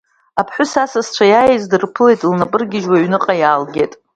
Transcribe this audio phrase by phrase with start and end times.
[0.39, 3.93] Аԥҳәыс асасцәа иааиз дырԥылеит лнапы ыргьежьуа, аҩныҟа иаалгеит.